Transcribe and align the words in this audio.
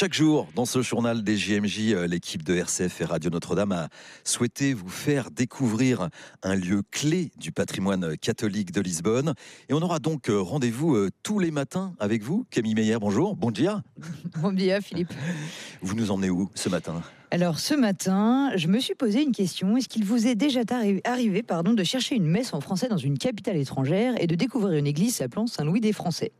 Chaque 0.00 0.14
jour, 0.14 0.48
dans 0.54 0.64
ce 0.64 0.80
journal 0.80 1.22
des 1.22 1.36
JMJ, 1.36 1.92
euh, 1.92 2.06
l'équipe 2.06 2.42
de 2.42 2.54
RCF 2.54 3.02
et 3.02 3.04
Radio 3.04 3.30
Notre-Dame 3.30 3.72
a 3.72 3.88
souhaité 4.24 4.72
vous 4.72 4.88
faire 4.88 5.30
découvrir 5.30 6.08
un 6.42 6.54
lieu 6.54 6.80
clé 6.90 7.30
du 7.36 7.52
patrimoine 7.52 8.16
catholique 8.16 8.72
de 8.72 8.80
Lisbonne. 8.80 9.34
Et 9.68 9.74
on 9.74 9.82
aura 9.82 9.98
donc 9.98 10.30
euh, 10.30 10.40
rendez-vous 10.40 10.96
euh, 10.96 11.10
tous 11.22 11.38
les 11.38 11.50
matins 11.50 11.92
avec 12.00 12.22
vous. 12.22 12.46
Camille 12.48 12.74
Meyer, 12.74 12.96
bonjour. 12.98 13.36
Bon 13.36 13.50
dia. 13.50 13.82
Bon 14.40 14.52
dia, 14.52 14.80
Philippe. 14.80 15.12
Vous 15.82 15.94
nous 15.94 16.10
emmenez 16.10 16.30
où 16.30 16.50
ce 16.54 16.68
matin? 16.68 17.02
Alors 17.32 17.60
ce 17.60 17.74
matin, 17.74 18.50
je 18.56 18.66
me 18.66 18.80
suis 18.80 18.96
posé 18.96 19.22
une 19.22 19.30
question. 19.30 19.76
Est-ce 19.76 19.88
qu'il 19.88 20.04
vous 20.04 20.26
est 20.26 20.34
déjà 20.34 20.62
arrivé 21.04 21.44
pardon, 21.44 21.74
de 21.74 21.84
chercher 21.84 22.16
une 22.16 22.26
messe 22.26 22.52
en 22.54 22.60
français 22.60 22.88
dans 22.88 22.96
une 22.96 23.18
capitale 23.18 23.56
étrangère 23.56 24.20
et 24.20 24.26
de 24.26 24.34
découvrir 24.34 24.76
une 24.76 24.88
église 24.88 25.14
s'appelant 25.14 25.46
Saint-Louis 25.46 25.80
des 25.80 25.92
Français? 25.92 26.32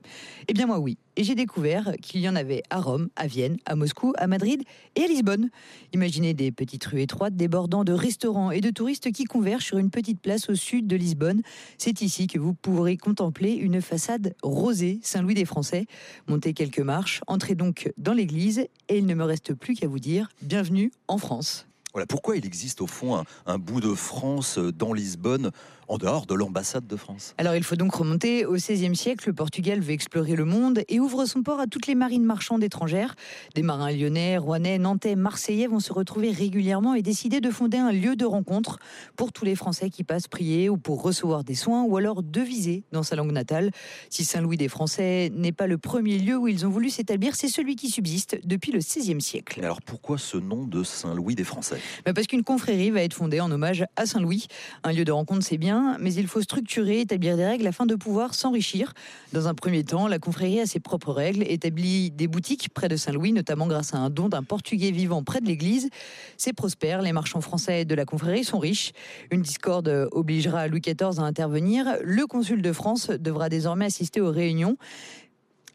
Eh 0.49 0.53
bien 0.53 0.67
moi 0.67 0.81
oui. 0.81 0.99
Et 1.17 1.23
j'ai 1.23 1.35
découvert 1.35 1.93
qu'il 2.01 2.23
y 2.23 2.29
en 2.29 2.35
avait 2.35 2.63
à 2.71 2.81
Rome, 2.81 3.09
à 3.15 3.27
Vienne, 3.27 3.59
à 3.67 3.77
Moscou, 3.77 4.15
à 4.17 4.27
Madrid 4.27 4.63
et 4.97 5.03
à 5.03 5.07
Lisbonne. 5.07 5.51
Imaginez 5.93 6.35
des 6.35 6.51
petites 6.51 6.85
rues 6.87 7.03
étroites 7.03 7.37
débordant 7.37 7.85
de 7.85 7.93
restaurants 7.93 8.51
et 8.51 8.61
de 8.61 8.71
touristes 8.71 9.13
qui 9.13 9.25
convergent 9.25 9.67
sur 9.67 9.79
une 9.79 9.91
petite 9.91 10.21
place 10.21 10.49
au 10.49 10.55
sud 10.55 10.89
de 10.89 10.97
Lisbonne. 10.97 11.43
C'est 11.79 12.01
ici 12.01 12.27
que 12.27 12.39
vous 12.39 12.55
pourrez 12.55 12.97
contempler 12.97 13.53
une 13.53 13.81
façade 13.81 14.35
rosée 14.43 14.99
Saint-Louis 15.03 15.35
des 15.35 15.45
Français. 15.45 15.87
Montez 16.27 16.53
quelques 16.53 16.81
marches, 16.81 17.21
entrez 17.29 17.55
donc 17.55 17.93
dans 17.97 18.15
l'église 18.15 18.67
et 18.89 18.99
il 18.99 19.07
ne 19.07 19.15
me 19.15 19.25
reste 19.31 19.55
plus 19.55 19.75
qu'à 19.75 19.87
vous 19.87 20.01
dire 20.01 20.29
bienvenue 20.43 20.91
en 21.07 21.17
France. 21.17 21.70
Voilà, 21.93 22.07
pourquoi 22.07 22.37
il 22.37 22.47
existe 22.47 22.81
au 22.83 22.87
fond 22.87 23.25
un, 23.47 23.59
bout 23.59 23.81
de 23.81 23.95
France 23.95 24.59
euh, 24.59 24.71
dans 24.71 24.93
Lisbonne, 24.93 25.51
en 25.89 25.99
dehors 25.99 26.25
de 26.25 26.35
l'ambassade 26.35 26.87
de 26.87 26.95
France 26.95 27.35
Alors 27.37 27.57
il 27.57 27.65
faut 27.65 27.75
donc 27.75 27.93
remonter 27.93 28.47
au 28.47 28.55
XVIe 28.55 28.95
siècle. 28.95 29.25
Le 29.27 29.33
Portugal 29.33 29.81
veut 29.81 29.91
explorer 29.91 30.37
le 30.37 30.45
monde 30.45 30.85
et 30.89 31.01
ouvre 31.01 31.25
son 31.25 31.43
port 31.43 31.59
à 31.59 31.67
toutes 31.67 31.89
les 31.89 31.97
marines 31.97 32.23
marchandes 32.23 32.63
étrangères. 32.63 33.17
Des 33.57 33.63
marins 33.63 33.91
lyonnais, 33.91 34.39
rouennais, 34.39 34.79
nantais, 34.79 35.17
marseillais 35.17 35.67
vont 35.67 35.81
se 35.81 35.93
retrouver 35.93 36.31
régulièrement 36.31 36.95
et 36.95 37.03
décider 37.03 37.41
de 37.41 37.51
fonder 37.51 37.79
un 37.79 37.91
lieu 37.91 38.15
de 38.15 38.25
rencontre 38.25 38.79
pour 39.17 39.33
tous 39.33 39.45
les 39.45 39.57
Français 39.57 39.91
qui 39.91 40.05
passent 40.05 40.29
prier 40.29 40.69
ou 40.69 40.77
pour 40.77 41.03
recevoir 41.03 41.43
des 41.43 41.57
soins 41.57 41.83
ou 41.83 41.97
alors 41.97 42.23
deviser 42.23 42.85
dans 42.93 43.03
sa 43.03 43.17
langue 43.17 43.33
natale. 43.33 43.73
Si 44.11 44.25
Saint-Louis 44.25 44.57
des 44.57 44.69
Français 44.69 45.33
n'est 45.35 45.51
pas 45.51 45.67
le 45.67 45.77
premier 45.77 46.21
lieu 46.21 46.37
où 46.37 46.47
ils 46.47 46.65
ont 46.67 46.71
voulu 46.71 46.89
s'établir, 46.89 47.35
c'est 47.35 47.49
celui 47.49 47.75
qui 47.75 47.91
subsiste 47.91 48.39
depuis 48.45 48.71
le 48.71 48.79
XVIe 48.79 49.21
siècle. 49.21 49.59
alors 49.65 49.83
pourquoi 49.83 50.19
ce 50.19 50.37
nom 50.37 50.67
de 50.67 50.85
Saint-Louis 50.85 51.35
des 51.35 51.43
Français? 51.43 51.80
Bah, 52.05 52.13
parce 52.13 52.27
qu'une 52.27 52.45
confrérie 52.45 52.91
va 52.91 53.03
être 53.03 53.15
fondée 53.15 53.41
en 53.41 53.51
hommage 53.51 53.85
à 53.97 54.07
Saint-Louis. 54.07 54.47
Un 54.85 54.93
lieu 54.93 55.05
de 55.05 55.13
rencontre, 55.13 55.45
c'est 55.45 55.59
bien, 55.59 55.97
mais 56.01 56.13
il 56.15 56.27
faut 56.27 56.43
structurer, 56.43 57.01
établir 57.01 57.37
des 57.37 57.45
règles 57.45 57.67
afin 57.67 57.87
de 57.87 57.95
pouvoir 57.95 58.35
s'enrichir. 58.35 58.93
Dans 59.33 59.49
un 59.49 59.55
premier 59.55 59.85
temps, 59.85 60.09
la 60.09 60.19
confrérie 60.19 60.61
a 60.61 60.67
ses 60.67 60.81
propres 60.81 61.13
règles, 61.13 61.43
établit 61.43 62.11
des 62.11 62.27
boutiques 62.27 62.69
près 62.73 62.89
de 62.89 62.97
Saint-Louis, 62.97 63.33
notamment 63.33 63.67
grâce 63.67 63.95
à 63.95 63.99
un 63.99 64.11
don 64.11 64.29
d'un 64.29 64.43
Portugais 64.43 64.91
vivant 64.91 65.23
près 65.23 65.41
de 65.41 65.47
l'église. 65.47 65.91
C'est 66.37 66.53
prospère, 66.53 67.03
les 67.03 67.13
marchands 67.13 67.41
français 67.41 67.85
de 67.85 67.95
la 67.95 68.05
confrérie 68.05 68.45
sont 68.45 68.59
riches. 68.59 68.93
Une 69.31 69.43
discorde 69.43 70.09
obligera 70.13 70.69
Louis 70.69 70.81
XIV 70.81 71.19
à 71.19 71.23
intervenir. 71.23 71.87
Le 72.03 72.27
consul 72.27 72.63
de 72.63 72.73
France 72.73 73.11
devra 73.11 73.49
désormais 73.49 73.87
assister 73.87 74.21
aux 74.21 74.31
réunions. 74.31 74.77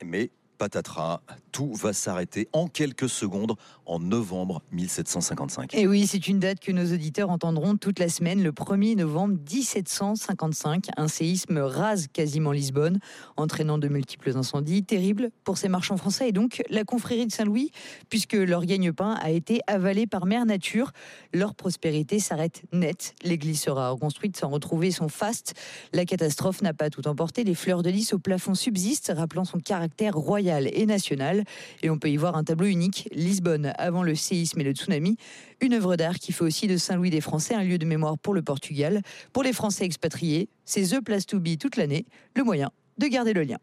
Mais 0.03 0.30
patatras, 0.56 1.22
tout 1.52 1.73
va 1.73 1.94
s'arrêter 1.94 2.48
en 2.53 2.67
quelques 2.67 3.09
secondes 3.09 3.56
en 3.86 4.00
novembre 4.00 4.61
1755. 4.72 5.73
Et 5.75 5.88
oui, 5.88 6.08
c'est 6.08 6.28
une 6.28 6.39
date 6.39 6.59
que 6.59 6.72
nos 6.72 6.94
auditeurs 6.94 7.30
entendront 7.30 7.78
toute 7.78 8.00
la 8.00 8.09
semaine, 8.09 8.42
le 8.42 8.52
1er 8.52 8.95
novembre 8.95 9.36
1755. 9.52 10.88
Un 10.98 11.08
séisme 11.08 11.59
rase 11.59 12.08
quasiment 12.11 12.52
Lisbonne, 12.52 13.00
entraînant 13.38 13.78
de 13.78 13.88
multiples 13.88 14.36
incendies 14.36 14.83
terribles 14.83 15.30
pour 15.44 15.58
ces 15.58 15.70
marchands 15.70 15.98
français 15.98 16.30
et 16.30 16.31
donc 16.31 16.64
la 16.70 16.83
confrérie 16.83 17.28
de 17.28 17.31
Saint-Louis, 17.31 17.72
puisque 18.09 18.33
leur 18.33 18.66
gagne-pain 18.66 19.17
a 19.22 19.30
été 19.30 19.61
avalé 19.67 20.08
par 20.08 20.26
mère 20.26 20.45
nature. 20.45 20.92
Leur 21.33 21.53
prospérité 21.53 22.20
s'arrête 22.20 22.64
net. 22.72 23.14
L'église 23.23 23.61
sera 23.61 23.89
reconstruite 23.92 24.38
sans 24.38 24.50
retrouver 24.50 24.92
son 24.92 25.09
faste. 25.09 25.53
La 25.94 26.05
catastrophe 26.05 26.61
n'a 26.61 26.73
pas 26.73 26.89
tout 26.89 27.08
emporté. 27.08 27.44
Les 27.44 27.55
fleurs 27.55 27.83
de 27.83 27.89
lys 27.89 28.14
au 28.14 28.20
plafond 28.20 28.55
subsistent, 28.55 29.11
rappelant 29.15 29.45
son 29.45 29.60
caractère 29.60 30.15
royal 30.15 30.45
et 30.50 30.86
national. 30.86 31.44
Et 31.83 31.89
on 31.89 31.98
peut 31.98 32.10
y 32.10 32.17
voir 32.17 32.36
un 32.36 32.44
tableau 32.44 32.67
unique, 32.67 33.10
Lisbonne 33.11 33.73
avant 33.78 34.04
le 34.04 34.16
séisme 34.16 34.61
et 34.61 34.64
le 34.64 34.72
tsunami, 34.72 35.17
une 35.61 35.73
œuvre 35.73 35.95
d'art 35.95 36.16
qui 36.16 36.32
fait 36.32 36.44
aussi 36.44 36.67
de 36.67 36.78
Saint-Louis 36.78 37.10
des 37.10 37.22
Français 37.22 37.56
un 37.56 37.64
lieu 37.64 37.78
de 37.78 37.86
mémoire 37.86 38.17
pour 38.17 38.33
le 38.33 38.42
Portugal. 38.42 39.02
Pour 39.33 39.44
les 39.44 39.54
Français 39.54 39.86
expatriés, 39.86 40.50
c'est 40.64 40.83
The 40.83 41.02
Place 41.02 41.26
to 41.26 41.39
Be 41.39 41.58
toute 41.60 41.78
l'année, 41.78 42.06
le 42.36 42.44
moyen 42.44 42.72
de 42.98 43.08
garder 43.08 43.33
le 43.33 43.44
lien. 43.44 43.58